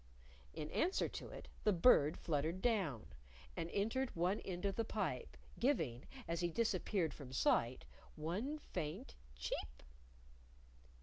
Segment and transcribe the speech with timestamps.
[0.55, 3.05] In answer to it, the Bird fluttered down,
[3.55, 7.85] and entered one end of the pipe, giving, as he disappeared from sight,
[8.15, 9.83] one faint cheep.